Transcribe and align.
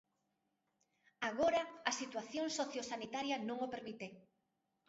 Agora 1.29 1.61
a 1.89 1.91
situación 2.01 2.45
sociosanitaria 2.59 3.35
non 3.47 3.57
o 3.65 3.71
permite. 3.73 4.07